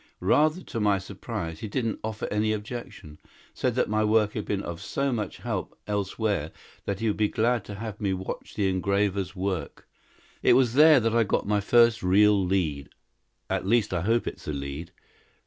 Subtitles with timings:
[0.19, 3.19] Rather to my surprise, he didn't offer any objection.
[3.53, 6.51] Said that my work had been of so much help elsewhere
[6.85, 9.87] that he would be glad to have me watch the engravers' work.
[10.41, 12.89] "It was there that I got my first real lead
[13.47, 14.91] at least I hope it's a lead.